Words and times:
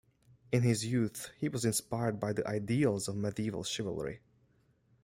In 0.51 0.63
his 0.63 0.83
youth, 0.83 1.29
he 1.37 1.47
was 1.47 1.63
inspired 1.63 2.19
by 2.19 2.33
the 2.33 2.47
ideals 2.47 3.07
of 3.07 3.15
medieval 3.15 3.63
chivalry. 3.63 4.21